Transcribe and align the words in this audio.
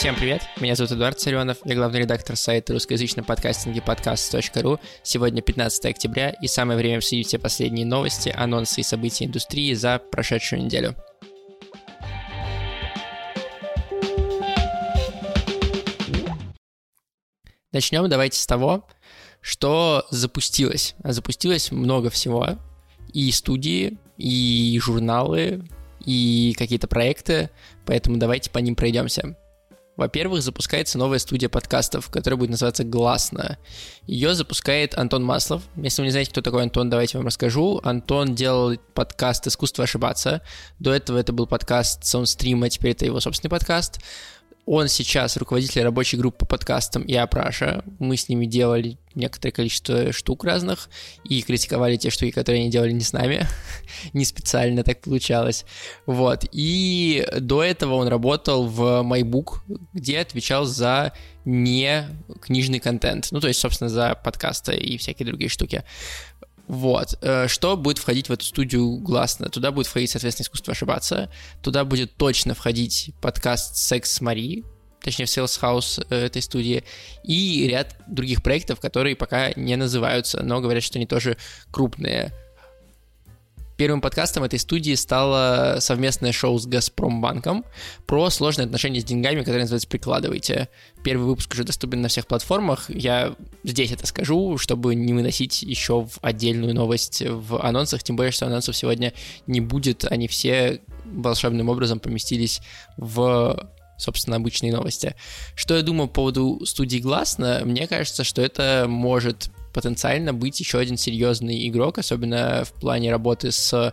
Всем 0.00 0.16
привет, 0.16 0.40
меня 0.58 0.74
зовут 0.76 0.92
Эдуард 0.92 1.20
Царенов, 1.20 1.58
я 1.66 1.74
главный 1.74 2.00
редактор 2.00 2.34
сайта 2.34 2.72
русскоязычного 2.72 3.26
подкастинга 3.26 3.82
подкаст.ру. 3.82 4.80
Сегодня 5.02 5.42
15 5.42 5.84
октября 5.84 6.30
и 6.30 6.46
самое 6.46 6.78
время 6.78 6.96
обсудить 6.96 7.26
все 7.26 7.38
последние 7.38 7.84
новости, 7.84 8.34
анонсы 8.34 8.80
и 8.80 8.82
события 8.82 9.26
индустрии 9.26 9.74
за 9.74 9.98
прошедшую 9.98 10.64
неделю. 10.64 10.96
Начнем 17.70 18.08
давайте 18.08 18.40
с 18.40 18.46
того, 18.46 18.88
что 19.42 20.06
запустилось. 20.08 20.94
Запустилось 21.04 21.72
много 21.72 22.08
всего. 22.08 22.48
И 23.12 23.30
студии, 23.32 23.98
и 24.16 24.80
журналы, 24.82 25.62
и 26.06 26.54
какие-то 26.56 26.88
проекты, 26.88 27.50
поэтому 27.84 28.16
давайте 28.16 28.48
по 28.48 28.60
ним 28.60 28.76
пройдемся. 28.76 29.36
Во-первых, 30.00 30.40
запускается 30.40 30.96
новая 30.96 31.18
студия 31.18 31.50
подкастов, 31.50 32.08
которая 32.08 32.38
будет 32.38 32.48
называться 32.48 32.84
«Гласно». 32.84 33.58
Ее 34.06 34.34
запускает 34.34 34.96
Антон 34.96 35.22
Маслов. 35.22 35.62
Если 35.76 36.00
вы 36.00 36.06
не 36.06 36.10
знаете, 36.10 36.30
кто 36.30 36.40
такой 36.40 36.62
Антон, 36.62 36.88
давайте 36.88 37.18
вам 37.18 37.26
расскажу. 37.26 37.82
Антон 37.84 38.34
делал 38.34 38.78
подкаст 38.94 39.46
«Искусство 39.46 39.84
ошибаться». 39.84 40.40
До 40.78 40.94
этого 40.94 41.18
это 41.18 41.34
был 41.34 41.46
подкаст 41.46 42.02
Soundstream, 42.04 42.64
а 42.64 42.70
теперь 42.70 42.92
это 42.92 43.04
его 43.04 43.20
собственный 43.20 43.50
подкаст. 43.50 44.00
Он 44.72 44.86
сейчас 44.86 45.36
руководитель 45.36 45.82
рабочей 45.82 46.16
группы 46.16 46.38
по 46.38 46.46
подкастам 46.46 47.02
и 47.02 47.12
Апраша. 47.16 47.82
Мы 47.98 48.16
с 48.16 48.28
ними 48.28 48.46
делали 48.46 48.98
некоторое 49.16 49.50
количество 49.50 50.12
штук 50.12 50.44
разных 50.44 50.88
и 51.24 51.42
критиковали 51.42 51.96
те 51.96 52.10
штуки, 52.10 52.30
которые 52.30 52.60
они 52.60 52.70
делали 52.70 52.92
не 52.92 53.00
с 53.00 53.12
нами. 53.12 53.48
не 54.12 54.24
специально 54.24 54.84
так 54.84 55.00
получалось. 55.00 55.64
Вот. 56.06 56.44
И 56.52 57.26
до 57.40 57.64
этого 57.64 57.94
он 57.94 58.06
работал 58.06 58.68
в 58.68 59.02
MyBook, 59.02 59.56
где 59.92 60.20
отвечал 60.20 60.66
за 60.66 61.14
не 61.44 62.06
книжный 62.40 62.78
контент. 62.78 63.28
Ну, 63.32 63.40
то 63.40 63.48
есть, 63.48 63.58
собственно, 63.58 63.90
за 63.90 64.14
подкасты 64.14 64.76
и 64.76 64.98
всякие 64.98 65.26
другие 65.26 65.48
штуки. 65.48 65.82
Вот. 66.70 67.18
Э, 67.20 67.48
что 67.48 67.76
будет 67.76 67.98
входить 67.98 68.28
в 68.28 68.32
эту 68.32 68.44
студию 68.44 68.98
гласно? 68.98 69.48
Туда 69.48 69.72
будет 69.72 69.88
входить, 69.88 70.10
соответственно, 70.10 70.44
искусство 70.44 70.70
ошибаться. 70.70 71.28
Туда 71.62 71.84
будет 71.84 72.14
точно 72.14 72.54
входить 72.54 73.10
подкаст 73.20 73.76
«Секс 73.76 74.12
с 74.12 74.20
Мари», 74.20 74.62
точнее, 75.02 75.24
в 75.24 75.28
Sales 75.28 75.60
House 75.60 76.06
э, 76.10 76.26
этой 76.26 76.42
студии, 76.42 76.84
и 77.24 77.66
ряд 77.68 77.96
других 78.06 78.40
проектов, 78.44 78.78
которые 78.78 79.16
пока 79.16 79.50
не 79.56 79.74
называются, 79.74 80.44
но 80.44 80.60
говорят, 80.60 80.84
что 80.84 81.00
они 81.00 81.06
тоже 81.06 81.36
крупные. 81.72 82.32
Первым 83.80 84.02
подкастом 84.02 84.44
этой 84.44 84.58
студии 84.58 84.94
стало 84.94 85.78
совместное 85.80 86.32
шоу 86.32 86.58
с 86.58 86.66
Газпромбанком 86.66 87.64
про 88.06 88.28
сложные 88.28 88.66
отношения 88.66 89.00
с 89.00 89.04
деньгами, 89.04 89.38
которое 89.40 89.60
называется 89.60 89.88
«Прикладывайте». 89.88 90.68
Первый 91.02 91.24
выпуск 91.24 91.54
уже 91.54 91.64
доступен 91.64 92.02
на 92.02 92.08
всех 92.08 92.26
платформах. 92.26 92.90
Я 92.90 93.34
здесь 93.64 93.90
это 93.90 94.06
скажу, 94.06 94.58
чтобы 94.58 94.94
не 94.94 95.14
выносить 95.14 95.62
еще 95.62 96.04
в 96.04 96.18
отдельную 96.20 96.74
новость 96.74 97.22
в 97.26 97.64
анонсах, 97.64 98.02
тем 98.02 98.16
более, 98.16 98.32
что 98.32 98.44
анонсов 98.44 98.76
сегодня 98.76 99.14
не 99.46 99.62
будет. 99.62 100.04
Они 100.04 100.28
все 100.28 100.82
волшебным 101.06 101.70
образом 101.70 102.00
поместились 102.00 102.60
в 102.98 103.66
собственно, 103.96 104.36
обычные 104.36 104.72
новости. 104.74 105.14
Что 105.54 105.76
я 105.76 105.82
думаю 105.82 106.08
по 106.08 106.14
поводу 106.14 106.66
студии 106.66 106.98
Гласно? 106.98 107.62
Мне 107.64 107.86
кажется, 107.86 108.24
что 108.24 108.42
это 108.42 108.84
может 108.88 109.50
потенциально 109.72 110.32
быть 110.34 110.58
еще 110.60 110.78
один 110.78 110.96
серьезный 110.96 111.68
игрок, 111.68 111.98
особенно 111.98 112.64
в 112.64 112.72
плане 112.72 113.10
работы 113.10 113.52
с 113.52 113.92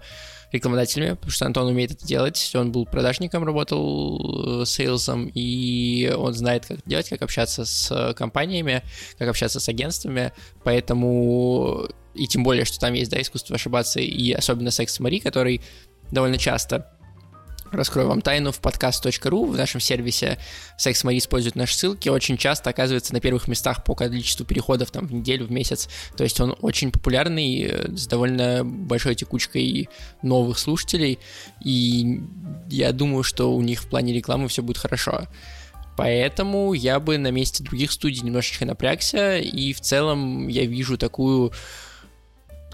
рекламодателями, 0.51 1.13
потому 1.13 1.31
что 1.31 1.45
Антон 1.45 1.67
умеет 1.67 1.91
это 1.91 2.05
делать. 2.05 2.51
Он 2.55 2.71
был 2.71 2.85
продажником, 2.85 3.43
работал 3.43 4.61
э, 4.61 4.65
сейлсом, 4.65 5.29
и 5.33 6.13
он 6.15 6.33
знает, 6.33 6.65
как 6.65 6.79
делать, 6.85 7.09
как 7.09 7.21
общаться 7.21 7.65
с 7.65 8.13
компаниями, 8.15 8.81
как 9.17 9.27
общаться 9.27 9.59
с 9.59 9.67
агентствами. 9.67 10.31
Поэтому, 10.63 11.87
и 12.13 12.27
тем 12.27 12.43
более, 12.43 12.65
что 12.65 12.79
там 12.79 12.93
есть, 12.93 13.11
да, 13.11 13.21
искусство 13.21 13.55
ошибаться, 13.55 13.99
и 13.99 14.31
особенно 14.31 14.71
секс 14.71 14.99
Мари, 14.99 15.19
который 15.19 15.61
довольно 16.11 16.37
часто 16.37 16.96
Раскрою 17.71 18.07
вам 18.07 18.21
тайну, 18.21 18.51
в 18.51 18.61
podcast.ru 18.61 19.51
в 19.51 19.57
нашем 19.57 19.81
сервисе 19.81 20.37
Секс 20.77 21.03
Мари 21.03 21.17
использует 21.17 21.55
наши 21.55 21.75
ссылки, 21.75 22.07
очень 22.09 22.37
часто 22.37 22.69
оказывается 22.69 23.13
на 23.13 23.19
первых 23.19 23.47
местах 23.47 23.83
по 23.83 23.93
количеству 23.93 24.45
переходов 24.45 24.91
там 24.91 25.05
в 25.05 25.13
неделю, 25.13 25.45
в 25.45 25.51
месяц. 25.51 25.89
То 26.15 26.23
есть 26.23 26.39
он 26.39 26.55
очень 26.61 26.91
популярный, 26.91 27.63
э, 27.63 27.95
с 27.95 28.07
довольно 28.07 28.63
большой 28.63 29.15
текучкой 29.15 29.89
новых 30.21 30.59
слушателей, 30.59 31.19
и 31.63 32.21
я 32.69 32.93
думаю, 32.93 33.23
что 33.23 33.53
у 33.53 33.61
них 33.61 33.81
в 33.81 33.89
плане 33.89 34.13
рекламы 34.13 34.47
все 34.47 34.63
будет 34.63 34.77
хорошо. 34.77 35.27
Поэтому 35.97 36.73
я 36.73 36.99
бы 36.99 37.17
на 37.17 37.31
месте 37.31 37.63
других 37.63 37.91
студий 37.91 38.21
немножечко 38.21 38.65
напрягся, 38.65 39.37
и 39.37 39.73
в 39.73 39.81
целом 39.81 40.47
я 40.47 40.65
вижу 40.65 40.97
такую 40.97 41.51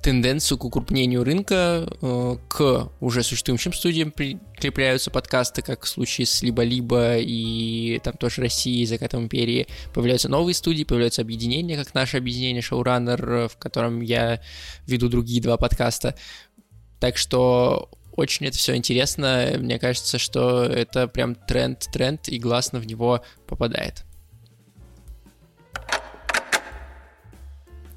тенденцию 0.03 0.57
к 0.57 0.65
укрупнению 0.65 1.23
рынка, 1.23 1.87
э, 2.01 2.37
к 2.49 2.91
уже 2.99 3.23
существующим 3.23 3.73
студиям 3.73 4.11
прикрепляются 4.11 5.09
подкасты, 5.09 5.61
как 5.61 5.85
в 5.85 5.87
случае 5.87 6.27
с 6.27 6.43
Либо-Либо 6.43 7.17
и 7.17 7.99
там 8.03 8.15
тоже 8.17 8.41
России, 8.41 8.83
Закатом 8.83 9.23
Империи. 9.23 9.67
Появляются 9.93 10.29
новые 10.29 10.53
студии, 10.53 10.83
появляются 10.83 11.21
объединения, 11.21 11.77
как 11.77 11.93
наше 11.93 12.17
объединение 12.17 12.61
Showrunner, 12.61 13.47
в 13.47 13.57
котором 13.57 14.01
я 14.01 14.41
веду 14.85 15.07
другие 15.07 15.41
два 15.41 15.55
подкаста. 15.55 16.15
Так 16.99 17.17
что 17.17 17.89
очень 18.11 18.45
это 18.45 18.57
все 18.57 18.75
интересно. 18.75 19.53
Мне 19.57 19.79
кажется, 19.79 20.19
что 20.19 20.65
это 20.65 21.07
прям 21.07 21.35
тренд, 21.35 21.79
тренд, 21.91 22.27
и 22.27 22.39
гласно 22.39 22.79
в 22.79 22.85
него 22.85 23.23
попадает. 23.47 24.03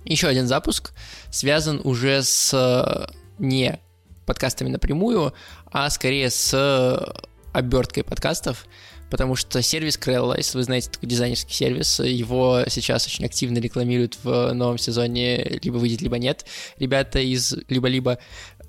Еще 0.06 0.28
один 0.28 0.46
запуск 0.46 0.92
связан 1.30 1.80
уже 1.82 2.22
с 2.22 2.52
э, 2.54 3.12
не 3.38 3.80
подкастами 4.24 4.68
напрямую, 4.68 5.34
а 5.70 5.90
скорее 5.90 6.30
с 6.30 7.16
оберткой 7.52 8.04
подкастов, 8.04 8.66
потому 9.10 9.34
что 9.34 9.62
сервис 9.62 9.96
Крелла, 9.96 10.36
если 10.36 10.58
вы 10.58 10.64
знаете 10.64 10.90
такой 10.90 11.08
дизайнерский 11.08 11.54
сервис, 11.54 12.00
его 12.00 12.62
сейчас 12.68 13.06
очень 13.06 13.24
активно 13.24 13.58
рекламируют 13.58 14.18
в 14.22 14.52
новом 14.52 14.78
сезоне, 14.78 15.58
либо 15.62 15.76
выйдет, 15.76 16.02
либо 16.02 16.18
нет. 16.18 16.44
Ребята 16.78 17.18
из 17.18 17.56
либо-либо 17.68 18.18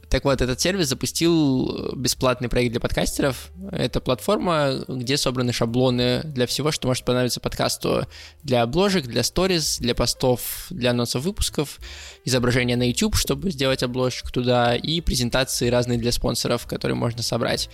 так 0.09 0.23
вот, 0.23 0.41
этот 0.41 0.59
сервис 0.61 0.87
запустил 0.87 1.93
бесплатный 1.95 2.47
проект 2.47 2.71
для 2.71 2.79
подкастеров. 2.79 3.49
Это 3.71 3.99
платформа, 3.99 4.85
где 4.87 5.17
собраны 5.17 5.51
шаблоны 5.51 6.21
для 6.23 6.47
всего, 6.47 6.71
что 6.71 6.87
может 6.87 7.03
понадобиться 7.03 7.41
подкасту. 7.41 8.07
Для 8.43 8.61
обложек, 8.61 9.05
для 9.05 9.23
сториз, 9.23 9.79
для 9.79 9.95
постов, 9.95 10.67
для 10.69 10.91
анонсов 10.91 11.23
выпусков, 11.23 11.79
изображения 12.23 12.77
на 12.77 12.87
YouTube, 12.87 13.15
чтобы 13.15 13.51
сделать 13.51 13.83
обложку 13.83 14.31
туда, 14.31 14.75
и 14.75 15.01
презентации 15.01 15.69
разные 15.69 15.97
для 15.97 16.11
спонсоров, 16.11 16.65
которые 16.67 16.95
можно 16.95 17.21
собрать. 17.21 17.69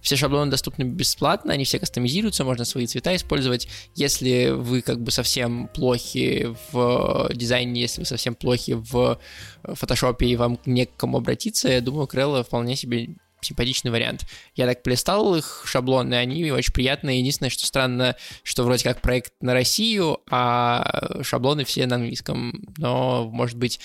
Все 0.00 0.16
шаблоны 0.16 0.50
доступны 0.50 0.84
бесплатно, 0.84 1.52
они 1.52 1.64
все 1.64 1.78
кастомизируются, 1.78 2.44
можно 2.44 2.64
свои 2.64 2.86
цвета 2.86 3.14
использовать. 3.14 3.68
Если 3.94 4.50
вы 4.50 4.82
как 4.82 5.00
бы 5.02 5.10
совсем 5.10 5.68
плохи 5.68 6.54
в 6.72 7.30
дизайне, 7.34 7.80
если 7.80 8.00
вы 8.00 8.06
совсем 8.06 8.34
плохи 8.34 8.72
в 8.72 9.18
фотошопе 9.62 10.26
и 10.26 10.36
вам 10.36 10.58
не 10.66 10.86
к 10.86 10.96
кому 10.96 11.18
обратиться, 11.18 11.68
я 11.68 11.80
думаю, 11.80 12.06
Крелла 12.06 12.42
вполне 12.42 12.76
себе 12.76 13.16
симпатичный 13.42 13.90
вариант. 13.90 14.26
Я 14.54 14.66
так 14.66 14.82
полистал 14.82 15.34
их 15.34 15.62
шаблоны, 15.64 16.14
они 16.14 16.50
очень 16.50 16.74
приятные. 16.74 17.20
Единственное, 17.20 17.50
что 17.50 17.66
странно, 17.66 18.16
что 18.42 18.64
вроде 18.64 18.84
как 18.84 19.00
проект 19.00 19.32
на 19.40 19.54
Россию, 19.54 20.18
а 20.30 21.22
шаблоны 21.22 21.64
все 21.64 21.86
на 21.86 21.96
английском. 21.96 22.62
Но, 22.76 23.30
может 23.30 23.56
быть, 23.56 23.80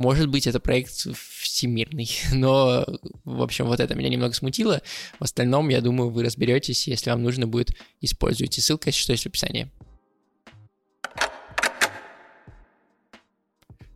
может 0.00 0.30
быть, 0.30 0.46
это 0.46 0.60
проект 0.60 0.92
всемирный, 1.14 2.08
но, 2.32 2.86
в 3.24 3.42
общем, 3.42 3.66
вот 3.66 3.80
это 3.80 3.94
меня 3.94 4.08
немного 4.08 4.32
смутило. 4.32 4.80
В 5.18 5.24
остальном, 5.24 5.68
я 5.68 5.82
думаю, 5.82 6.08
вы 6.08 6.24
разберетесь, 6.24 6.88
если 6.88 7.10
вам 7.10 7.22
нужно 7.22 7.46
будет, 7.46 7.76
используйте. 8.00 8.62
Ссылка, 8.62 8.92
что, 8.92 9.12
есть 9.12 9.24
в 9.24 9.26
описании. 9.26 9.70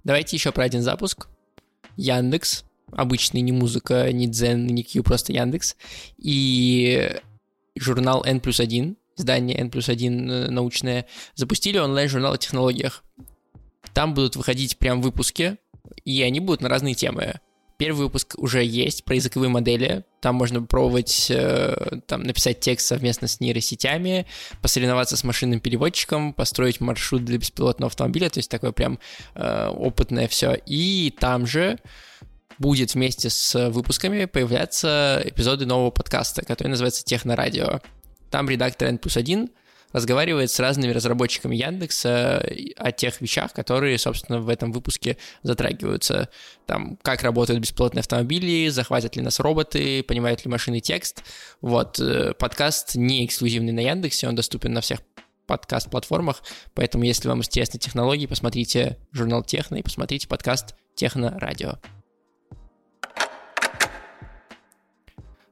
Давайте 0.04 0.36
еще 0.36 0.52
про 0.52 0.64
один 0.64 0.82
запуск. 0.82 1.26
Яндекс, 1.96 2.64
обычный, 2.92 3.40
не 3.40 3.52
музыка, 3.52 4.12
не 4.12 4.26
дзен, 4.26 4.66
не 4.66 4.82
Q, 4.82 5.04
просто 5.04 5.32
Яндекс. 5.32 5.74
И 6.18 7.18
журнал 7.76 8.22
N 8.26 8.40
плюс 8.40 8.60
1, 8.60 8.94
издание 9.16 9.56
N 9.56 9.70
плюс 9.70 9.88
1 9.88 10.30
э, 10.30 10.50
научное, 10.50 11.06
запустили 11.34 11.78
онлайн-журнал 11.78 12.34
о 12.34 12.38
технологиях. 12.38 13.02
Там 13.94 14.12
будут 14.12 14.36
выходить 14.36 14.76
прям 14.76 15.00
выпуски 15.00 15.56
и 16.04 16.22
они 16.22 16.40
будут 16.40 16.60
на 16.60 16.68
разные 16.68 16.94
темы. 16.94 17.40
Первый 17.76 18.04
выпуск 18.04 18.36
уже 18.38 18.64
есть 18.64 19.04
про 19.04 19.16
языковые 19.16 19.50
модели. 19.50 20.04
Там 20.20 20.36
можно 20.36 20.60
попробовать 20.60 21.26
э, 21.28 21.98
там, 22.06 22.22
написать 22.22 22.60
текст 22.60 22.86
совместно 22.86 23.26
с 23.26 23.40
нейросетями, 23.40 24.26
посоревноваться 24.62 25.16
с 25.16 25.24
машинным 25.24 25.58
переводчиком, 25.58 26.32
построить 26.32 26.80
маршрут 26.80 27.24
для 27.24 27.36
беспилотного 27.36 27.88
автомобиля, 27.88 28.30
то 28.30 28.38
есть 28.38 28.50
такое 28.50 28.70
прям 28.70 29.00
э, 29.34 29.68
опытное 29.68 30.28
все. 30.28 30.54
И 30.66 31.12
там 31.18 31.48
же 31.48 31.78
будет 32.58 32.94
вместе 32.94 33.28
с 33.28 33.70
выпусками 33.70 34.26
появляться 34.26 35.20
эпизоды 35.24 35.66
нового 35.66 35.90
подкаста, 35.90 36.44
который 36.44 36.68
называется 36.68 37.04
«Технорадио». 37.04 37.80
Там 38.30 38.48
редактор 38.48 38.88
N 38.88 38.98
плюс 38.98 39.16
1 39.16 39.50
разговаривает 39.94 40.50
с 40.50 40.58
разными 40.58 40.92
разработчиками 40.92 41.54
Яндекса 41.56 42.44
о 42.76 42.92
тех 42.92 43.20
вещах, 43.20 43.54
которые, 43.54 43.96
собственно, 43.96 44.40
в 44.40 44.48
этом 44.48 44.72
выпуске 44.72 45.16
затрагиваются. 45.42 46.28
Там, 46.66 46.98
как 47.00 47.22
работают 47.22 47.60
бесплатные 47.60 48.00
автомобили, 48.00 48.68
захватят 48.68 49.16
ли 49.16 49.22
нас 49.22 49.38
роботы, 49.40 50.02
понимают 50.02 50.44
ли 50.44 50.50
машины 50.50 50.80
текст. 50.80 51.22
Вот, 51.60 52.00
э, 52.00 52.34
подкаст 52.34 52.96
не 52.96 53.24
эксклюзивный 53.24 53.72
на 53.72 53.80
Яндексе, 53.80 54.28
он 54.28 54.34
доступен 54.34 54.72
на 54.72 54.80
всех 54.80 54.98
подкаст-платформах, 55.46 56.42
поэтому 56.74 57.04
если 57.04 57.28
вам 57.28 57.38
интересны 57.38 57.78
технологии, 57.78 58.26
посмотрите 58.26 58.98
журнал 59.12 59.44
Техно 59.44 59.76
и 59.76 59.82
посмотрите 59.82 60.26
подкаст 60.26 60.74
Техно 60.96 61.38
Радио. 61.38 61.78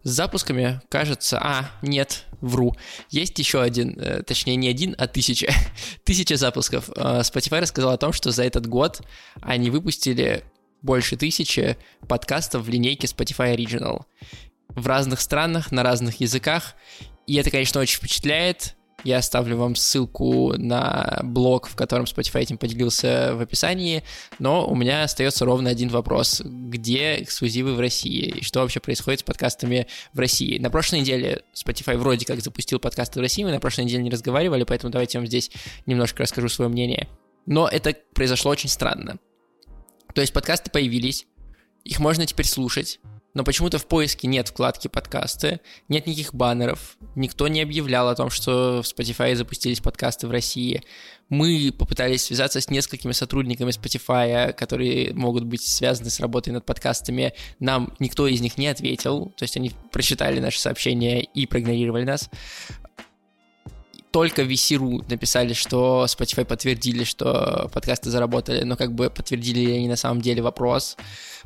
С 0.03 0.11
запусками, 0.11 0.81
кажется... 0.89 1.39
А, 1.41 1.71
нет, 1.81 2.25
вру. 2.41 2.75
Есть 3.09 3.39
еще 3.39 3.63
один, 3.63 3.99
э, 3.99 4.23
точнее 4.23 4.57
не 4.57 4.69
один, 4.69 4.95
а 4.99 5.07
тысяча. 5.07 5.53
тысяча 6.05 6.37
запусков. 6.37 6.91
Э, 6.97 7.21
Spotify 7.21 7.61
рассказал 7.61 7.93
о 7.93 7.99
том, 7.99 8.13
что 8.13 8.33
за 8.33 8.45
этот 8.45 8.67
год 8.67 9.01
они 9.41 9.71
выпустили 9.71 10.45
больше 10.83 11.17
тысячи 11.17 11.77
подкастов 12.09 12.65
в 12.65 12.69
линейке 12.69 13.07
Spotify 13.07 13.57
Original. 13.57 14.03
В 14.69 14.87
разных 14.87 15.21
странах, 15.21 15.71
на 15.71 15.83
разных 15.83 16.21
языках. 16.21 16.75
И 17.27 17.37
это, 17.37 17.51
конечно, 17.51 17.81
очень 17.81 17.99
впечатляет. 17.99 18.75
Я 19.05 19.19
оставлю 19.19 19.57
вам 19.57 19.75
ссылку 19.75 20.55
на 20.57 21.21
блог, 21.23 21.69
в 21.69 21.75
котором 21.75 22.05
Spotify 22.05 22.41
этим 22.41 22.59
поделился 22.59 23.35
в 23.35 23.41
описании, 23.41 24.05
но 24.39 24.67
у 24.67 24.75
меня 24.75 25.03
остается 25.03 25.45
ровно 25.45 25.71
один 25.71 25.89
вопрос. 25.89 26.41
Где 26.45 27.23
эксклюзивы 27.23 27.75
в 27.75 27.81
России? 27.81 28.39
И 28.39 28.45
что 28.45 28.61
вообще 28.61 28.81
происходит 28.81 29.21
с 29.21 29.23
подкастами 29.25 29.89
в 30.13 30.19
России? 30.19 30.59
На 30.59 30.71
прошлой 30.71 31.01
неделе 31.01 31.43
Spotify 31.55 31.97
вроде 31.97 32.25
как 32.27 32.41
запустил 32.41 32.79
подкасты 32.79 33.19
в 33.19 33.23
России, 33.23 33.45
мы 33.45 33.51
на 33.51 33.61
прошлой 33.61 33.85
неделе 33.85 34.03
не 34.03 34.11
разговаривали, 34.11 34.65
поэтому 34.65 34.93
давайте 34.93 35.19
я 35.19 35.21
вам 35.21 35.27
здесь 35.27 35.51
немножко 35.87 36.23
расскажу 36.23 36.49
свое 36.49 36.71
мнение. 36.71 37.09
Но 37.47 37.69
это 37.69 37.97
произошло 38.15 38.53
очень 38.53 38.69
странно. 38.69 39.19
То 40.15 40.21
есть 40.21 40.33
подкасты 40.33 40.71
появились, 40.71 41.27
их 41.85 41.99
можно 41.99 42.27
теперь 42.27 42.47
слушать, 42.47 43.01
но 43.35 43.45
почему-то 43.45 43.79
в 43.79 43.87
поиске 43.87 44.29
нет 44.29 44.49
вкладки 44.49 44.89
подкасты, 44.89 45.61
нет 45.89 46.07
никаких 46.07 46.35
баннеров, 46.35 46.97
никто 47.15 47.49
не 47.49 47.63
объявлял 47.63 48.09
о 48.09 48.15
том, 48.15 48.31
что 48.31 48.83
в 48.83 48.87
Spotify 48.87 49.35
запустились 49.35 49.81
подкасты 49.81 50.27
в 50.27 50.31
России. 50.31 50.83
Мы 51.29 51.73
попытались 51.77 52.25
связаться 52.25 52.61
с 52.61 52.69
несколькими 52.69 53.13
сотрудниками 53.13 53.71
Spotify, 53.71 54.53
которые 54.53 55.15
могут 55.15 55.45
быть 55.45 55.63
связаны 55.63 56.11
с 56.11 56.21
работой 56.21 56.51
над 56.51 56.67
подкастами. 56.67 57.33
Нам 57.59 57.95
никто 57.99 58.27
из 58.27 58.43
них 58.43 58.59
не 58.59 58.67
ответил, 58.67 59.33
то 59.37 59.45
есть 59.45 59.57
они 59.57 59.73
прочитали 59.91 60.39
наши 60.41 60.61
сообщения 60.61 61.23
и 61.23 61.47
проигнорировали 61.47 62.05
нас 62.05 62.29
только 64.13 64.43
VC.ru 64.43 65.05
написали, 65.09 65.55
что 65.55 66.05
Spotify 66.07 66.45
подтвердили, 66.45 67.03
что 67.03 67.71
подкасты 67.73 68.11
заработали, 68.11 68.63
но 68.63 68.77
как 68.77 68.95
бы 68.95 69.09
подтвердили 69.09 69.61
ли 69.61 69.77
они 69.79 69.89
на 69.89 69.97
самом 69.97 70.21
деле 70.21 70.43
вопрос 70.43 70.97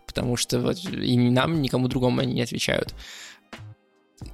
потому 0.06 0.37
что 0.37 0.61
вот 0.61 0.79
и 0.85 1.17
нам, 1.17 1.61
никому 1.61 1.88
другому 1.88 2.20
они 2.20 2.35
не 2.35 2.43
отвечают. 2.43 2.94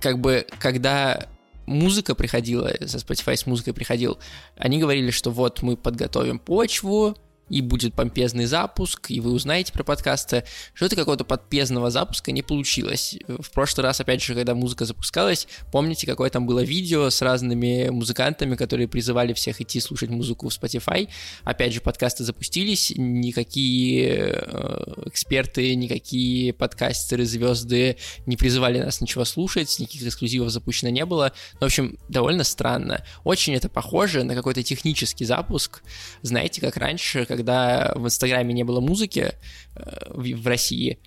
Как 0.00 0.18
бы, 0.18 0.46
когда 0.60 1.26
музыка 1.66 2.14
приходила, 2.14 2.72
со 2.86 2.98
Spotify 2.98 3.36
с 3.36 3.46
музыкой 3.46 3.72
приходил, 3.72 4.18
они 4.56 4.78
говорили, 4.78 5.10
что 5.10 5.30
вот 5.30 5.62
мы 5.62 5.76
подготовим 5.76 6.38
почву, 6.38 7.16
и 7.52 7.60
будет 7.60 7.92
помпезный 7.92 8.46
запуск, 8.46 9.10
и 9.10 9.20
вы 9.20 9.30
узнаете 9.30 9.74
про 9.74 9.84
подкасты. 9.84 10.44
Что-то 10.72 10.96
какого-то 10.96 11.24
подпезного 11.24 11.90
запуска 11.90 12.32
не 12.32 12.40
получилось. 12.42 13.16
В 13.28 13.50
прошлый 13.50 13.84
раз, 13.84 14.00
опять 14.00 14.22
же, 14.22 14.34
когда 14.34 14.54
музыка 14.54 14.86
запускалась, 14.86 15.46
помните, 15.70 16.06
какое 16.06 16.30
там 16.30 16.46
было 16.46 16.60
видео 16.60 17.10
с 17.10 17.20
разными 17.20 17.90
музыкантами, 17.90 18.56
которые 18.56 18.88
призывали 18.88 19.34
всех 19.34 19.60
идти 19.60 19.80
слушать 19.80 20.08
музыку 20.08 20.48
в 20.48 20.52
Spotify. 20.52 21.10
Опять 21.44 21.74
же, 21.74 21.82
подкасты 21.82 22.24
запустились, 22.24 22.94
никакие 22.96 24.44
э, 24.46 24.94
эксперты, 25.04 25.74
никакие 25.74 26.54
подкастеры, 26.54 27.26
звезды 27.26 27.98
не 28.24 28.38
призывали 28.38 28.78
нас 28.80 29.02
ничего 29.02 29.26
слушать, 29.26 29.78
никаких 29.78 30.06
эксклюзивов 30.06 30.48
запущено 30.48 30.90
не 30.90 31.04
было. 31.04 31.32
В 31.60 31.64
общем, 31.64 31.98
довольно 32.08 32.44
странно. 32.44 33.04
Очень 33.24 33.54
это 33.54 33.68
похоже 33.68 34.24
на 34.24 34.34
какой-то 34.34 34.62
технический 34.62 35.26
запуск. 35.26 35.82
Знаете, 36.22 36.62
как 36.62 36.78
раньше, 36.78 37.26
когда 37.26 37.41
в 37.42 38.06
Инстаграме 38.06 38.54
не 38.54 38.64
было 38.64 38.80
музыки 38.80 39.34
э, 39.74 40.10
в, 40.10 40.42
в 40.42 40.46
России, 40.46 40.98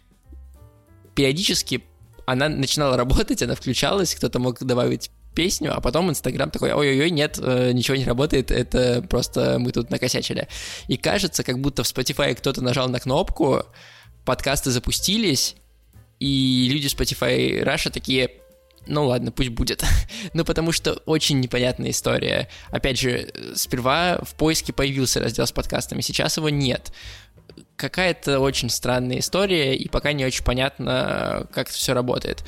периодически 1.15 1.83
она 2.25 2.49
начинала 2.49 2.97
работать, 2.97 3.41
она 3.41 3.55
включалась, 3.55 4.15
кто-то 4.15 4.39
мог 4.39 4.63
добавить 4.63 5.11
песню, 5.35 5.75
а 5.75 5.81
потом 5.81 6.09
Инстаграм 6.09 6.49
такой, 6.49 6.71
ой-ой-ой, 6.71 7.11
нет, 7.11 7.37
э, 7.41 7.71
ничего 7.73 7.97
не 7.97 8.05
работает, 8.05 8.51
это 8.51 9.01
просто 9.01 9.57
мы 9.59 9.71
тут 9.71 9.91
накосячили. 9.91 10.47
И 10.87 10.97
кажется, 10.97 11.43
как 11.43 11.59
будто 11.59 11.83
в 11.83 11.87
Spotify 11.87 12.33
кто-то 12.33 12.61
нажал 12.61 12.87
на 12.89 12.99
кнопку, 12.99 13.63
подкасты 14.23 14.71
запустились, 14.71 15.55
и 16.19 16.69
люди 16.71 16.87
Spotify 16.87 17.63
Russia 17.63 17.91
такие, 17.91 18.31
ну 18.87 19.05
ладно, 19.07 19.31
пусть 19.31 19.49
будет. 19.49 19.83
ну, 20.33 20.45
потому 20.45 20.71
что 20.71 20.93
очень 21.05 21.39
непонятная 21.39 21.91
история. 21.91 22.49
Опять 22.69 22.99
же, 22.99 23.29
сперва 23.55 24.19
в 24.21 24.35
поиске 24.35 24.73
появился 24.73 25.19
раздел 25.19 25.47
с 25.47 25.51
подкастами, 25.51 26.01
сейчас 26.01 26.37
его 26.37 26.49
нет. 26.49 26.91
Какая-то 27.75 28.39
очень 28.39 28.69
странная 28.69 29.19
история, 29.19 29.75
и 29.75 29.87
пока 29.89 30.13
не 30.13 30.25
очень 30.25 30.43
понятно, 30.43 31.47
как 31.53 31.67
это 31.69 31.77
все 31.77 31.93
работает 31.93 32.43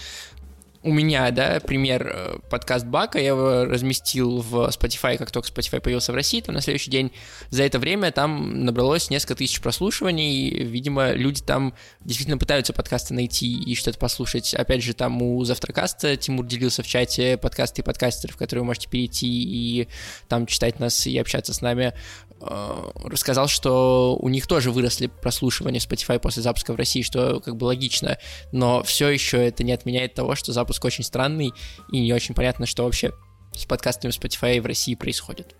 у 0.87 0.93
меня, 0.93 1.29
да, 1.31 1.59
пример 1.59 2.07
э, 2.07 2.39
подкаст 2.49 2.85
Бака, 2.85 3.19
я 3.19 3.27
его 3.27 3.65
разместил 3.65 4.37
в 4.37 4.69
Spotify, 4.69 5.17
как 5.17 5.31
только 5.31 5.49
Spotify 5.49 5.81
появился 5.81 6.13
в 6.13 6.15
России, 6.15 6.39
там 6.39 6.55
на 6.55 6.61
следующий 6.61 6.89
день. 6.89 7.11
За 7.49 7.63
это 7.63 7.77
время 7.77 8.13
там 8.13 8.63
набралось 8.63 9.09
несколько 9.09 9.35
тысяч 9.35 9.59
прослушиваний, 9.59 10.63
видимо, 10.63 11.11
люди 11.11 11.41
там 11.41 11.73
действительно 11.99 12.37
пытаются 12.37 12.71
подкасты 12.71 13.13
найти 13.13 13.51
и 13.51 13.75
что-то 13.75 13.99
послушать. 13.99 14.53
Опять 14.53 14.81
же, 14.81 14.93
там 14.93 15.21
у 15.21 15.43
Завтракаста 15.43 16.15
Тимур 16.15 16.45
делился 16.45 16.83
в 16.83 16.87
чате 16.87 17.35
подкасты 17.37 17.81
и 17.81 17.83
подкастеров, 17.83 18.37
которые 18.37 18.61
вы 18.61 18.67
можете 18.67 18.89
перейти 18.89 19.27
и 19.27 19.89
там 20.29 20.45
читать 20.45 20.79
нас 20.79 21.05
и 21.05 21.17
общаться 21.17 21.53
с 21.53 21.59
нами. 21.59 21.93
Э, 22.39 22.91
рассказал, 23.03 23.47
что 23.47 24.15
у 24.19 24.29
них 24.29 24.47
тоже 24.47 24.71
выросли 24.71 25.07
прослушивания 25.07 25.79
Spotify 25.79 26.19
после 26.19 26.43
запуска 26.43 26.73
в 26.73 26.75
России, 26.75 27.01
что 27.01 27.39
как 27.39 27.55
бы 27.55 27.65
логично, 27.65 28.17
но 28.51 28.83
все 28.83 29.09
еще 29.09 29.45
это 29.45 29.63
не 29.63 29.71
отменяет 29.71 30.13
того, 30.13 30.35
что 30.35 30.53
запуск 30.53 30.83
очень 30.85 31.03
странный 31.03 31.53
и 31.91 31.99
не 31.99 32.13
очень 32.13 32.35
понятно, 32.35 32.65
что 32.65 32.83
вообще 32.83 33.11
с 33.55 33.65
подкастами 33.65 34.11
Spotify 34.11 34.61
в 34.61 34.65
России 34.65 34.95
происходит. 34.95 35.55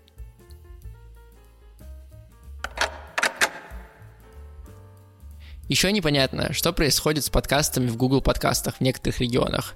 Еще 5.68 5.92
непонятно, 5.92 6.54
что 6.54 6.72
происходит 6.72 7.26
с 7.26 7.28
подкастами 7.30 7.88
в 7.88 7.96
Google 7.96 8.22
подкастах 8.22 8.76
в 8.76 8.80
некоторых 8.80 9.20
регионах. 9.20 9.74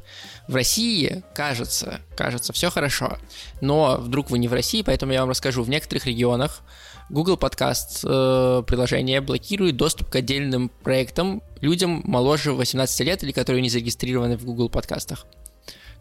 В 0.49 0.55
России, 0.55 1.23
кажется, 1.35 2.00
кажется, 2.17 2.55
все 2.55 2.71
хорошо, 2.71 3.19
но 3.61 3.99
вдруг 3.99 4.31
вы 4.31 4.38
не 4.38 4.49
в 4.49 4.55
России, 4.55 4.81
поэтому 4.81 5.12
я 5.12 5.21
вам 5.21 5.29
расскажу. 5.29 5.62
В 5.62 5.69
некоторых 5.69 6.07
регионах 6.07 6.62
Google 7.11 7.37
Podcast 7.37 8.04
э, 8.04 8.62
приложение 8.64 9.21
блокирует 9.21 9.76
доступ 9.76 10.09
к 10.09 10.16
отдельным 10.16 10.71
проектам 10.82 11.42
людям 11.61 12.02
моложе 12.04 12.52
18 12.52 13.00
лет 13.00 13.23
или 13.23 13.32
которые 13.32 13.62
не 13.62 13.68
зарегистрированы 13.68 14.37
в 14.37 14.44
Google 14.44 14.68
подкастах. 14.68 15.26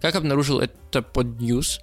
Как 0.02 0.16
обнаружил 0.16 0.60
это 0.60 1.02
под 1.02 1.28
News, 1.40 1.80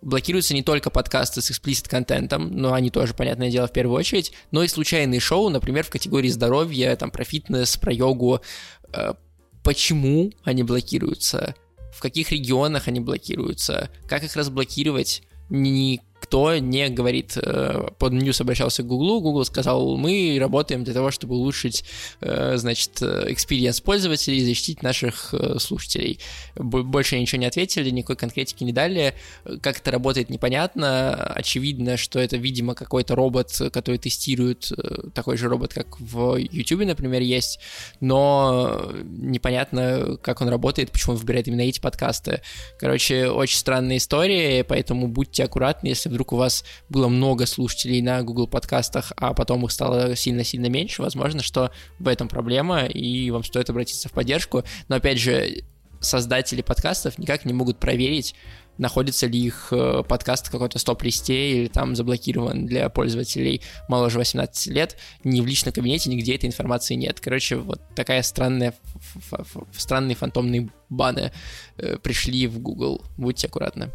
блокируются 0.00 0.54
не 0.54 0.62
только 0.62 0.90
подкасты 0.90 1.42
с 1.42 1.50
explicit 1.50 1.88
контентом, 1.88 2.50
но 2.56 2.72
они 2.72 2.90
тоже, 2.90 3.14
понятное 3.14 3.50
дело, 3.50 3.66
в 3.66 3.72
первую 3.72 3.96
очередь, 3.96 4.32
но 4.50 4.62
и 4.62 4.68
случайные 4.68 5.20
шоу, 5.20 5.48
например, 5.48 5.84
в 5.84 5.90
категории 5.90 6.28
здоровья, 6.28 6.94
там, 6.96 7.10
про 7.10 7.24
фитнес, 7.24 7.76
про 7.76 7.92
йогу. 7.92 8.40
Э, 8.92 9.14
почему 9.64 10.32
они 10.44 10.62
блокируются? 10.62 11.54
В 11.92 12.00
каких 12.00 12.30
регионах 12.30 12.86
они 12.86 13.00
блокируются? 13.00 13.90
Как 14.06 14.22
их 14.22 14.36
разблокировать? 14.36 15.22
Ни 15.50 16.00
кто 16.28 16.58
не 16.58 16.90
говорит, 16.90 17.38
э, 17.38 17.88
под 17.98 18.12
News 18.12 18.42
обращался 18.42 18.82
к 18.82 18.86
Google, 18.86 19.22
Google 19.22 19.46
сказал, 19.46 19.96
мы 19.96 20.36
работаем 20.38 20.84
для 20.84 20.92
того, 20.92 21.10
чтобы 21.10 21.36
улучшить, 21.36 21.84
э, 22.20 22.58
значит, 22.58 23.00
experience 23.00 23.82
пользователей 23.82 24.36
и 24.38 24.44
защитить 24.44 24.82
наших 24.82 25.32
э, 25.32 25.58
слушателей. 25.58 26.20
Больше 26.54 27.18
ничего 27.18 27.40
не 27.40 27.46
ответили, 27.46 27.88
никакой 27.88 28.16
конкретики 28.16 28.62
не 28.62 28.74
дали. 28.74 29.14
Как 29.62 29.78
это 29.78 29.90
работает, 29.90 30.28
непонятно. 30.28 31.14
Очевидно, 31.14 31.96
что 31.96 32.18
это, 32.18 32.36
видимо, 32.36 32.74
какой-то 32.74 33.14
робот, 33.14 33.62
который 33.72 33.96
тестирует, 33.96 34.70
такой 35.14 35.38
же 35.38 35.48
робот, 35.48 35.72
как 35.72 35.98
в 35.98 36.36
YouTube, 36.36 36.84
например, 36.84 37.22
есть, 37.22 37.58
но 38.00 38.92
непонятно, 39.02 40.18
как 40.20 40.42
он 40.42 40.48
работает, 40.48 40.90
почему 40.90 41.14
он 41.14 41.20
выбирает 41.20 41.48
именно 41.48 41.62
эти 41.62 41.80
подкасты. 41.80 42.42
Короче, 42.78 43.28
очень 43.28 43.56
странная 43.56 43.96
история, 43.96 44.62
поэтому 44.62 45.08
будьте 45.08 45.44
аккуратны, 45.44 45.88
если 45.88 46.17
вдруг 46.18 46.32
у 46.32 46.36
вас 46.36 46.64
было 46.88 47.06
много 47.06 47.46
слушателей 47.46 48.02
на 48.02 48.22
Google 48.24 48.48
подкастах, 48.48 49.12
а 49.16 49.34
потом 49.34 49.64
их 49.64 49.70
стало 49.70 50.16
сильно-сильно 50.16 50.66
меньше, 50.66 51.00
возможно, 51.00 51.44
что 51.44 51.70
в 52.00 52.08
этом 52.08 52.26
проблема, 52.26 52.86
и 52.86 53.30
вам 53.30 53.44
стоит 53.44 53.70
обратиться 53.70 54.08
в 54.08 54.12
поддержку. 54.12 54.64
Но 54.88 54.96
опять 54.96 55.20
же, 55.20 55.62
создатели 56.00 56.60
подкастов 56.60 57.18
никак 57.18 57.44
не 57.44 57.52
могут 57.52 57.78
проверить, 57.78 58.34
находится 58.78 59.28
ли 59.28 59.38
их 59.38 59.68
э, 59.70 60.02
подкаст 60.08 60.48
в 60.48 60.50
какой-то 60.50 60.80
стоп-листе 60.80 61.52
или 61.52 61.68
там 61.68 61.94
заблокирован 61.94 62.66
для 62.66 62.88
пользователей 62.88 63.62
моложе 63.88 64.18
18 64.18 64.66
лет. 64.74 64.96
Ни 65.22 65.40
в 65.40 65.46
личном 65.46 65.72
кабинете, 65.72 66.10
нигде 66.10 66.34
этой 66.34 66.46
информации 66.46 66.94
нет. 66.94 67.20
Короче, 67.20 67.56
вот 67.56 67.80
такая 67.94 68.22
странная, 68.22 68.74
странные 69.76 70.16
фантомные 70.16 70.68
баны 70.88 71.30
э, 71.76 71.96
пришли 71.98 72.48
в 72.48 72.58
Google. 72.58 73.04
Будьте 73.16 73.46
аккуратны. 73.46 73.92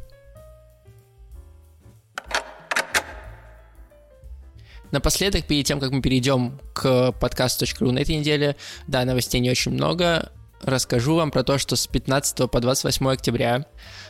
Напоследок, 4.94 5.48
перед 5.48 5.66
тем, 5.66 5.80
как 5.80 5.90
мы 5.90 6.04
перейдем 6.04 6.60
к 6.72 7.14
подкасту.ру 7.14 7.92
на 7.92 7.98
этой 7.98 8.16
неделе, 8.16 8.56
да, 8.86 9.04
новостей 9.06 9.42
не 9.42 9.50
очень 9.50 9.72
много, 9.72 10.32
расскажу 10.62 11.16
вам 11.16 11.32
про 11.32 11.44
то, 11.44 11.58
что 11.58 11.76
с 11.76 11.88
15 11.88 12.48
по 12.52 12.60
28 12.60 13.10
октября 13.10 13.66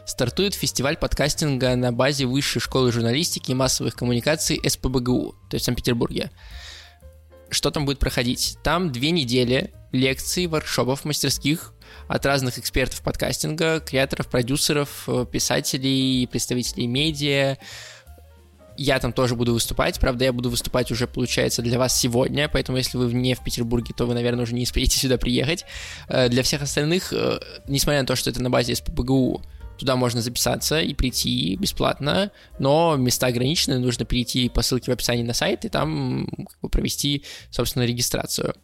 стартует 0.06 0.54
фестиваль 0.54 0.98
подкастинга 0.98 1.78
на 1.78 1.94
базе 1.94 2.26
Высшей 2.26 2.62
школы 2.62 2.92
журналистики 2.92 3.52
и 3.52 3.54
массовых 3.54 3.96
коммуникаций 3.96 4.60
СПБГУ, 4.62 5.36
то 5.50 5.56
есть 5.56 5.64
в 5.64 5.66
Санкт-Петербурге. 5.68 6.32
Что 7.48 7.72
там 7.72 7.86
будет 7.86 8.00
проходить? 8.00 8.58
Там 8.62 8.92
две 8.92 9.12
недели 9.12 9.74
лекций, 9.94 10.48
воркшопов, 10.48 11.06
мастерских 11.06 11.76
от 12.10 12.26
разных 12.26 12.58
экспертов 12.60 13.02
подкастинга, 13.04 13.80
креаторов, 13.80 14.28
продюсеров, 14.28 15.08
писателей, 15.32 16.28
представителей 16.28 16.88
медиа, 16.88 17.58
я 18.78 19.00
там 19.00 19.14
тоже 19.14 19.36
буду 19.36 19.54
выступать. 19.54 20.00
Правда, 20.00 20.26
я 20.26 20.34
буду 20.34 20.50
выступать 20.50 20.92
уже, 20.92 21.08
получается, 21.08 21.62
для 21.62 21.78
вас 21.78 21.98
сегодня, 21.98 22.50
поэтому 22.50 22.78
если 22.78 22.98
вы 22.98 23.14
не 23.14 23.36
в 23.36 23.44
Петербурге, 23.44 23.94
то 23.96 24.06
вы, 24.06 24.14
наверное, 24.14 24.44
уже 24.44 24.54
не 24.54 24.64
успеете 24.64 24.98
сюда 25.00 25.18
приехать. 25.18 25.66
Э, 26.08 26.30
для 26.30 26.44
всех 26.44 26.62
остальных, 26.62 27.14
э, 27.14 27.40
несмотря 27.68 28.02
на 28.02 28.08
то, 28.08 28.16
что 28.16 28.30
это 28.30 28.42
на 28.42 28.50
базе 28.50 28.76
СПБГУ, 28.76 29.42
туда 29.78 29.96
можно 29.96 30.22
записаться 30.22 30.80
и 30.80 30.94
прийти 30.94 31.56
бесплатно, 31.56 32.32
но 32.60 32.96
места 32.96 33.28
ограничены, 33.28 33.80
нужно 33.80 34.06
перейти 34.06 34.50
по 34.50 34.62
ссылке 34.62 34.92
в 34.92 34.94
описании 34.94 35.24
на 35.24 35.34
сайт 35.34 35.66
и 35.66 35.70
там 35.70 36.28
провести, 36.72 37.24
собственно, 37.50 37.84
регистрацию. 37.84 38.56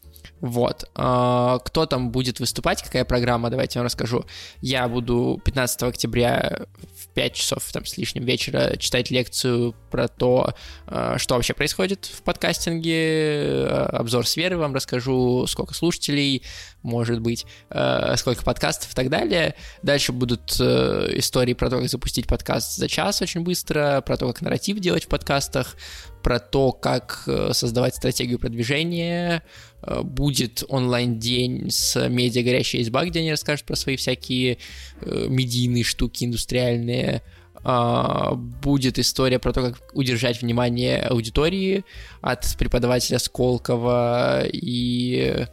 Вот. 0.41 0.89
А, 0.95 1.59
кто 1.59 1.85
там 1.85 2.11
будет 2.11 2.39
выступать, 2.39 2.81
какая 2.81 3.05
программа, 3.05 3.49
давайте 3.49 3.79
я 3.79 3.81
вам 3.81 3.85
расскажу. 3.87 4.25
Я 4.61 4.87
буду 4.87 5.41
15 5.43 5.83
октября 5.83 6.65
в 6.97 7.07
5 7.09 7.33
часов 7.33 7.71
там, 7.71 7.85
с 7.85 7.97
лишним 7.97 8.23
вечера 8.23 8.77
читать 8.77 9.11
лекцию 9.11 9.75
про 9.91 10.07
то, 10.07 10.53
а, 10.87 11.17
что 11.17 11.35
вообще 11.35 11.53
происходит 11.53 12.05
в 12.05 12.21
подкастинге, 12.23 13.67
обзор 13.67 14.27
сферы 14.27 14.57
вам 14.57 14.73
расскажу, 14.73 15.45
сколько 15.47 15.73
слушателей, 15.73 16.43
может 16.81 17.19
быть, 17.21 17.45
а, 17.69 18.15
сколько 18.17 18.43
подкастов 18.43 18.91
и 18.91 18.95
так 18.95 19.09
далее. 19.09 19.55
Дальше 19.83 20.11
будут 20.11 20.57
э, 20.59 21.09
истории 21.15 21.53
про 21.53 21.69
то, 21.69 21.77
как 21.77 21.89
запустить 21.89 22.27
подкаст 22.27 22.77
за 22.77 22.87
час 22.87 23.21
очень 23.21 23.41
быстро, 23.41 24.01
про 24.05 24.17
то, 24.17 24.27
как 24.27 24.41
нарратив 24.41 24.79
делать 24.79 25.05
в 25.05 25.07
подкастах, 25.07 25.75
про 26.23 26.39
то, 26.39 26.71
как 26.71 27.23
э, 27.27 27.51
создавать 27.53 27.95
стратегию 27.95 28.39
продвижения. 28.39 29.43
Э, 29.81 30.01
будет 30.03 30.63
онлайн-день 30.67 31.69
с 31.69 32.07
медиа 32.07 32.43
«Горящая 32.43 32.81
изба», 32.81 33.05
где 33.05 33.19
они 33.19 33.31
расскажут 33.31 33.65
про 33.65 33.75
свои 33.75 33.95
всякие 33.95 34.57
э, 35.01 35.25
медийные 35.29 35.83
штуки, 35.83 36.25
индустриальные. 36.25 37.21
А, 37.61 38.35
будет 38.35 38.99
история 38.99 39.37
про 39.37 39.51
то, 39.51 39.61
как 39.61 39.91
удержать 39.93 40.41
внимание 40.41 41.01
аудитории 41.01 41.83
от 42.21 42.55
преподавателя 42.57 43.19
Сколково 43.19 44.45
и 44.45 45.45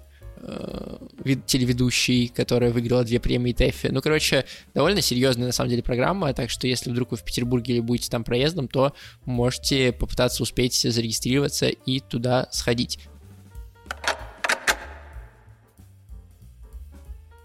Э, 0.49 0.99
телеведущий, 1.47 2.29
которая 2.29 2.71
выиграла 2.71 3.03
две 3.03 3.19
премии 3.19 3.53
ТЭФИ. 3.53 3.89
Ну, 3.89 4.01
короче, 4.01 4.45
довольно 4.75 5.01
серьезная 5.01 5.47
на 5.47 5.53
самом 5.53 5.71
деле 5.71 5.83
программа, 5.83 6.33
так 6.35 6.51
что 6.51 6.69
если 6.69 6.91
вдруг 6.91 7.11
вы 7.11 7.17
в 7.17 7.25
Петербурге 7.25 7.75
или 7.75 7.81
будете 7.81 8.11
там 8.11 8.23
проездом, 8.23 8.69
то 8.69 8.93
можете 9.25 9.93
попытаться 9.93 10.43
успеть 10.43 10.75
зарегистрироваться 10.75 11.69
и 11.69 12.01
туда 12.01 12.49
сходить. 12.53 13.01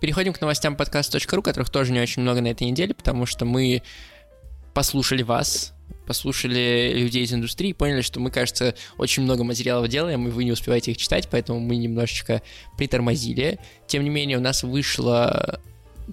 Переходим 0.01 0.33
к 0.33 0.41
новостям 0.41 0.75
подкаст.ру, 0.75 1.43
которых 1.43 1.69
тоже 1.69 1.91
не 1.91 1.99
очень 1.99 2.23
много 2.23 2.41
на 2.41 2.47
этой 2.47 2.65
неделе, 2.65 2.95
потому 2.95 3.27
что 3.27 3.45
мы 3.45 3.83
послушали 4.73 5.21
вас, 5.21 5.75
послушали 6.07 6.91
людей 6.95 7.23
из 7.23 7.31
индустрии, 7.31 7.71
поняли, 7.71 8.01
что 8.01 8.19
мы, 8.19 8.31
кажется, 8.31 8.73
очень 8.97 9.21
много 9.21 9.43
материалов 9.43 9.87
делаем, 9.89 10.27
и 10.27 10.31
вы 10.31 10.43
не 10.43 10.51
успеваете 10.51 10.89
их 10.89 10.97
читать, 10.97 11.27
поэтому 11.29 11.59
мы 11.59 11.75
немножечко 11.75 12.41
притормозили. 12.79 13.59
Тем 13.85 14.03
не 14.03 14.09
менее, 14.09 14.39
у 14.39 14.41
нас 14.41 14.63
вышло 14.63 15.61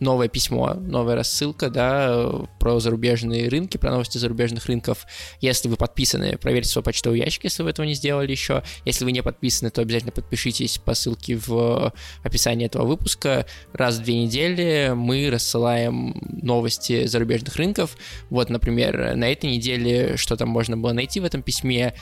новое 0.00 0.28
письмо, 0.28 0.74
новая 0.74 1.16
рассылка, 1.16 1.70
да, 1.70 2.30
про 2.58 2.80
зарубежные 2.80 3.48
рынки, 3.48 3.76
про 3.76 3.90
новости 3.90 4.18
зарубежных 4.18 4.66
рынков. 4.66 5.06
Если 5.40 5.68
вы 5.68 5.76
подписаны, 5.76 6.38
проверьте 6.38 6.70
свой 6.70 6.82
почтовый 6.82 7.20
ящик, 7.20 7.44
если 7.44 7.62
вы 7.62 7.70
этого 7.70 7.86
не 7.86 7.94
сделали 7.94 8.30
еще. 8.30 8.62
Если 8.84 9.04
вы 9.04 9.12
не 9.12 9.22
подписаны, 9.22 9.70
то 9.70 9.80
обязательно 9.80 10.12
подпишитесь 10.12 10.78
по 10.78 10.94
ссылке 10.94 11.36
в 11.36 11.92
описании 12.22 12.66
этого 12.66 12.86
выпуска. 12.86 13.46
Раз 13.72 13.96
в 13.96 14.02
две 14.02 14.22
недели 14.22 14.92
мы 14.94 15.30
рассылаем 15.30 16.14
новости 16.42 17.06
зарубежных 17.06 17.56
рынков. 17.56 17.96
Вот, 18.30 18.50
например, 18.50 19.16
на 19.16 19.30
этой 19.30 19.50
неделе 19.50 20.16
что 20.16 20.36
там 20.36 20.48
можно 20.48 20.76
было 20.76 20.92
найти 20.92 21.20
в 21.20 21.24
этом 21.24 21.42
письме. 21.42 21.94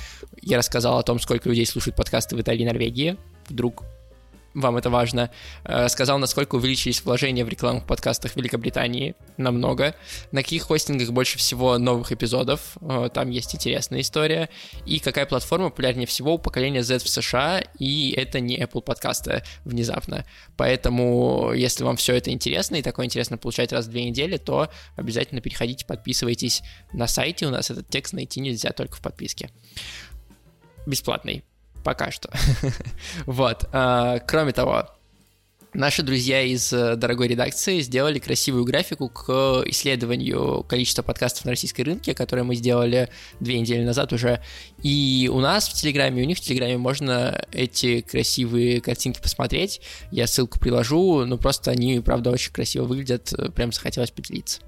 Я 0.43 0.59
рассказал 0.59 0.99
о 0.99 1.03
том, 1.03 1.19
сколько 1.19 1.49
людей 1.49 1.67
слушают 1.67 1.97
подкасты 1.97 2.37
в 2.37 2.41
Италии 2.41 2.62
и 2.62 2.67
Норвегии. 2.67 3.17
Вдруг 3.49 3.85
вам 4.57 4.77
это 4.79 4.91
важно, 4.91 5.31
э, 5.65 5.89
сказал, 5.89 6.19
насколько 6.19 6.57
увеличились 6.57 7.05
вложения 7.05 7.45
в 7.45 7.87
подкастах 7.87 8.33
в 8.33 8.37
Великобритании. 8.37 9.15
Намного. 9.37 9.95
На 10.33 10.43
каких 10.43 10.63
хостингах 10.63 11.11
больше 11.11 11.39
всего 11.39 11.79
новых 11.79 12.11
эпизодов. 12.11 12.77
Э, 12.81 13.09
там 13.13 13.31
есть 13.31 13.55
интересная 13.55 14.01
история. 14.01 14.49
И 14.87 14.99
какая 14.99 15.27
платформа 15.27 15.71
популярнее 15.71 16.07
всего 16.07 16.35
у 16.35 16.39
поколения 16.39 16.83
Z 16.83 17.01
в 17.01 17.09
США. 17.09 17.63
И 17.79 18.13
это 18.17 18.41
не 18.41 18.59
Apple 18.59 18.83
подкасты 18.83 19.43
внезапно. 19.65 20.25
Поэтому, 20.57 21.53
если 21.55 21.85
вам 21.85 21.97
все 21.97 22.15
это 22.15 22.31
интересно 22.31 22.77
и 22.77 22.83
такое 22.83 23.07
интересно 23.07 23.37
получать 23.37 23.73
раз 23.73 23.87
в 23.87 23.91
две 23.91 24.05
недели, 24.05 24.39
то 24.39 24.71
обязательно 24.97 25.41
переходите, 25.41 25.85
подписывайтесь 25.85 26.63
на 26.93 27.07
сайте. 27.07 27.47
У 27.47 27.51
нас 27.51 27.71
этот 27.71 27.89
текст 27.89 28.15
найти 28.15 28.41
нельзя 28.41 28.71
только 28.71 28.97
в 28.97 29.01
подписке. 29.01 29.51
Бесплатный. 30.87 31.45
Пока 31.87 32.11
что. 32.11 32.28
вот. 33.26 33.69
А, 33.73 34.19
кроме 34.19 34.50
того, 34.52 34.90
Наши 35.73 36.02
друзья 36.02 36.40
из 36.40 36.73
э, 36.73 36.97
дорогой 36.97 37.28
редакции 37.28 37.81
сделали 37.81 38.19
красивую 38.19 38.64
графику 38.64 39.11
к 39.11 39.62
исследованию 39.66 40.64
количества 40.66 41.02
подкастов 41.02 41.45
на 41.45 41.50
российской 41.50 41.83
рынке, 41.83 42.14
которое 42.14 42.45
мы 42.45 42.55
сделали 42.55 43.11
две 43.40 43.61
недели 43.61 43.85
назад 43.85 44.12
уже. 44.14 44.43
И 44.83 45.31
у 45.31 45.38
нас 45.40 45.69
в 45.69 45.75
Телеграме, 45.75 46.23
у 46.23 46.25
них 46.26 46.38
в 46.38 46.40
Телеграме 46.40 46.78
можно 46.78 47.45
эти 47.52 48.00
красивые 48.00 48.81
картинки 48.81 49.21
посмотреть. 49.21 49.83
Я 50.11 50.26
ссылку 50.26 50.59
приложу, 50.59 51.26
ну 51.26 51.37
просто 51.37 51.73
они, 51.73 52.00
правда, 52.00 52.31
очень 52.31 52.52
красиво 52.52 52.85
выглядят, 52.85 53.35
прям 53.55 53.71
захотелось 53.71 54.11
поделиться. 54.11 54.62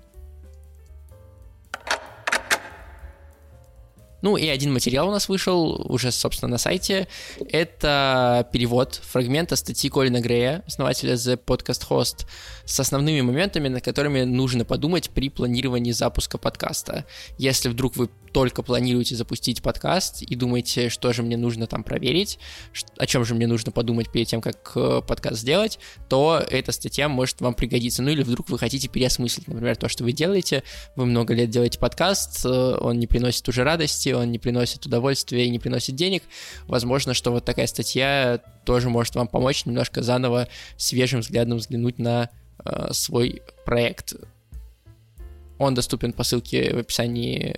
Ну 4.22 4.36
и 4.36 4.46
один 4.48 4.72
материал 4.72 5.08
у 5.08 5.10
нас 5.12 5.28
вышел 5.28 5.80
уже, 5.88 6.10
собственно, 6.10 6.50
на 6.50 6.58
сайте. 6.58 7.08
Это 7.50 8.48
перевод 8.52 9.00
фрагмента 9.04 9.56
статьи 9.56 9.90
Колина 9.90 10.20
Грея, 10.20 10.62
основателя 10.66 11.14
The 11.14 11.38
Podcast 11.42 11.86
Host, 11.88 12.26
с 12.64 12.80
основными 12.80 13.20
моментами, 13.20 13.68
на 13.68 13.80
которыми 13.80 14.22
нужно 14.22 14.64
подумать 14.64 15.10
при 15.10 15.28
планировании 15.28 15.92
запуска 15.92 16.38
подкаста. 16.38 17.04
Если 17.38 17.68
вдруг 17.68 17.96
вы 17.96 18.10
только 18.32 18.62
планируете 18.62 19.14
запустить 19.14 19.62
подкаст 19.62 20.22
и 20.22 20.34
думаете, 20.34 20.88
что 20.88 21.12
же 21.12 21.22
мне 21.22 21.36
нужно 21.36 21.66
там 21.66 21.82
проверить, 21.82 22.38
о 22.96 23.06
чем 23.06 23.24
же 23.24 23.34
мне 23.34 23.46
нужно 23.46 23.72
подумать 23.72 24.10
перед 24.10 24.28
тем, 24.28 24.40
как 24.40 24.72
э, 24.74 25.02
подкаст 25.06 25.38
сделать, 25.40 25.78
то 26.08 26.42
эта 26.50 26.72
статья 26.72 27.08
может 27.08 27.40
вам 27.40 27.54
пригодиться. 27.54 28.02
Ну 28.02 28.10
или 28.10 28.22
вдруг 28.22 28.48
вы 28.50 28.58
хотите 28.58 28.88
переосмыслить, 28.88 29.48
например, 29.48 29.76
то, 29.76 29.88
что 29.88 30.04
вы 30.04 30.12
делаете, 30.12 30.62
вы 30.96 31.06
много 31.06 31.34
лет 31.34 31.50
делаете 31.50 31.78
подкаст, 31.78 32.44
э, 32.44 32.48
он 32.48 32.98
не 32.98 33.06
приносит 33.06 33.48
уже 33.48 33.64
радости, 33.64 34.10
он 34.10 34.30
не 34.30 34.38
приносит 34.38 34.86
удовольствия 34.86 35.46
и 35.46 35.50
не 35.50 35.58
приносит 35.58 35.94
денег. 35.94 36.22
Возможно, 36.66 37.14
что 37.14 37.30
вот 37.30 37.44
такая 37.44 37.66
статья 37.66 38.40
тоже 38.64 38.88
может 38.88 39.14
вам 39.14 39.28
помочь 39.28 39.64
немножко 39.64 40.02
заново 40.02 40.48
свежим 40.76 41.20
взглядом 41.20 41.58
взглянуть 41.58 41.98
на 41.98 42.30
э, 42.64 42.92
свой 42.92 43.42
проект. 43.64 44.14
Он 45.58 45.74
доступен 45.74 46.12
по 46.12 46.22
ссылке 46.22 46.74
в 46.74 46.78
описании 46.78 47.56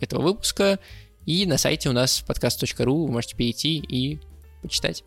этого 0.00 0.22
выпуска. 0.22 0.78
И 1.26 1.46
на 1.46 1.58
сайте 1.58 1.88
у 1.88 1.92
нас 1.92 2.20
подкаст.ру 2.20 3.06
вы 3.06 3.12
можете 3.12 3.36
перейти 3.36 3.78
и 3.78 4.20
почитать. 4.62 5.04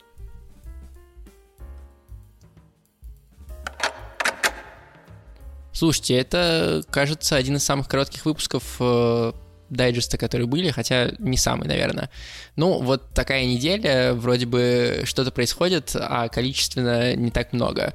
Слушайте, 5.72 6.16
это, 6.16 6.84
кажется, 6.90 7.36
один 7.36 7.58
из 7.58 7.64
самых 7.64 7.88
коротких 7.88 8.26
выпусков 8.26 8.78
э, 8.80 9.32
дайджеста, 9.70 10.18
которые 10.18 10.48
были, 10.48 10.72
хотя 10.72 11.12
не 11.20 11.38
самый, 11.38 11.68
наверное. 11.68 12.10
Ну, 12.56 12.82
вот 12.82 13.14
такая 13.14 13.46
неделя, 13.46 14.14
вроде 14.14 14.48
бы 14.48 15.02
что-то 15.04 15.32
происходит, 15.32 15.96
а 15.96 16.30
количественно 16.30 17.16
не 17.16 17.30
так 17.30 17.54
много. 17.54 17.94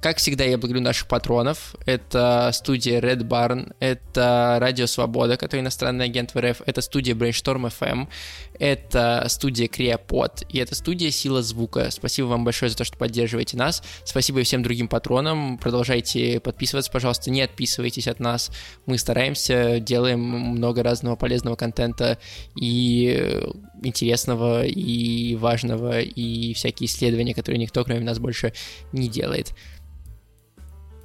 Как 0.00 0.18
всегда, 0.18 0.44
я 0.44 0.58
благодарю 0.58 0.84
наших 0.84 1.08
патронов. 1.08 1.74
Это 1.84 2.50
студия 2.52 3.00
Red 3.00 3.22
Barn, 3.22 3.74
это 3.80 4.58
Радио 4.60 4.86
Свобода, 4.86 5.36
который 5.36 5.60
иностранный 5.60 6.04
агент 6.04 6.34
в 6.34 6.40
РФ, 6.40 6.62
это 6.66 6.80
студия 6.80 7.14
Brainstorm 7.14 7.72
FM, 7.80 8.08
это 8.58 9.24
студия 9.28 9.66
Creapod 9.66 10.46
и 10.48 10.58
это 10.58 10.74
студия 10.74 11.10
Сила 11.10 11.42
Звука. 11.42 11.90
Спасибо 11.90 12.26
вам 12.26 12.44
большое 12.44 12.70
за 12.70 12.76
то, 12.76 12.84
что 12.84 12.96
поддерживаете 12.96 13.56
нас. 13.56 13.82
Спасибо 14.04 14.40
и 14.40 14.42
всем 14.44 14.62
другим 14.62 14.86
патронам. 14.88 15.58
Продолжайте 15.58 16.40
подписываться, 16.40 16.92
пожалуйста, 16.92 17.30
не 17.30 17.42
отписывайтесь 17.42 18.06
от 18.06 18.20
нас. 18.20 18.50
Мы 18.84 18.98
стараемся, 18.98 19.80
делаем 19.80 20.20
много 20.20 20.82
разного 20.82 21.16
полезного 21.16 21.56
контента 21.56 22.18
и 22.54 23.42
интересного, 23.82 24.64
и 24.64 25.34
важного, 25.36 26.00
и 26.00 26.54
всякие 26.54 26.86
исследования, 26.86 27.34
которые 27.34 27.60
никто, 27.60 27.84
кроме 27.84 28.00
нас, 28.00 28.18
больше 28.18 28.52
не 28.92 29.08
делает. 29.08 29.54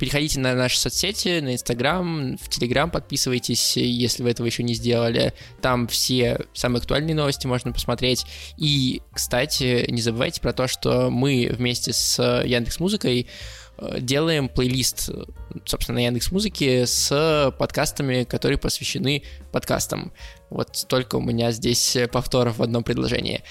Переходите 0.02 0.40
на 0.40 0.56
наши 0.56 0.80
соцсети, 0.80 1.42
на 1.42 1.54
Инстаграм, 1.54 2.36
в 2.38 2.50
Телеграм 2.50 2.90
подписывайтесь, 2.90 3.78
если 3.78 4.24
вы 4.24 4.32
этого 4.32 4.48
еще 4.48 4.64
не 4.64 4.74
сделали. 4.74 5.32
Там 5.62 5.88
все 5.88 6.40
самые 6.54 6.80
актуальные 6.80 7.14
новости 7.14 7.46
можно 7.46 7.72
посмотреть. 7.72 8.26
И, 8.58 9.04
кстати, 9.14 9.86
не 9.92 10.02
забывайте 10.02 10.42
про 10.42 10.54
то, 10.54 10.68
что 10.68 11.12
мы 11.12 11.52
вместе 11.52 11.94
с 11.94 12.20
Яндекс 12.44 12.80
Музыкой 12.80 13.28
делаем 14.00 14.50
плейлист, 14.50 15.10
собственно, 15.66 15.98
на 15.98 16.06
Яндекс 16.06 16.32
Музыке 16.32 16.86
с 16.86 17.54
подкастами, 17.58 18.24
которые 18.24 18.58
посвящены 18.58 19.24
подкастам. 19.52 20.14
Вот 20.50 20.76
столько 20.76 21.16
у 21.16 21.22
меня 21.22 21.52
здесь 21.52 21.98
повторов 22.12 22.58
в 22.58 22.64
одном 22.64 22.84
предложении. 22.84 23.44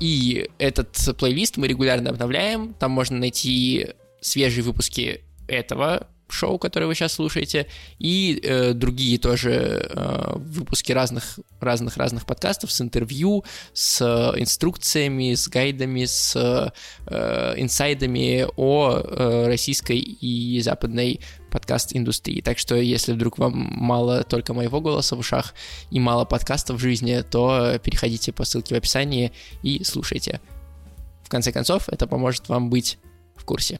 И 0.00 0.50
этот 0.58 0.96
плейлист 1.18 1.56
мы 1.56 1.68
регулярно 1.68 2.10
обновляем. 2.10 2.74
Там 2.74 2.90
можно 2.90 3.18
найти 3.18 3.88
свежие 4.20 4.64
выпуски 4.64 5.22
этого 5.46 6.08
шоу, 6.28 6.58
которое 6.58 6.86
вы 6.86 6.94
сейчас 6.94 7.14
слушаете, 7.14 7.66
и 7.98 8.40
э, 8.42 8.72
другие 8.72 9.18
тоже 9.18 9.88
э, 9.88 10.32
выпуски 10.36 10.92
разных 10.92 11.38
разных 11.60 11.96
разных 11.96 12.26
подкастов 12.26 12.72
с 12.72 12.80
интервью, 12.80 13.44
с 13.72 14.00
э, 14.00 14.40
инструкциями, 14.40 15.34
с 15.34 15.48
гайдами, 15.48 16.04
с 16.04 16.34
э, 16.36 17.54
инсайдами 17.56 18.46
о 18.56 18.98
э, 18.98 19.46
российской 19.46 19.98
и 19.98 20.60
западной 20.60 21.20
подкаст-индустрии. 21.50 22.40
Так 22.40 22.58
что, 22.58 22.74
если 22.74 23.12
вдруг 23.12 23.38
вам 23.38 23.52
мало 23.54 24.24
только 24.24 24.54
моего 24.54 24.80
голоса 24.80 25.14
в 25.14 25.20
ушах 25.20 25.54
и 25.90 26.00
мало 26.00 26.24
подкастов 26.24 26.78
в 26.78 26.80
жизни, 26.80 27.22
то 27.30 27.78
переходите 27.82 28.32
по 28.32 28.44
ссылке 28.44 28.74
в 28.74 28.78
описании 28.78 29.32
и 29.62 29.84
слушайте. 29.84 30.40
В 31.22 31.28
конце 31.28 31.52
концов, 31.52 31.88
это 31.88 32.06
поможет 32.06 32.48
вам 32.48 32.70
быть 32.70 32.98
в 33.36 33.44
курсе. 33.44 33.78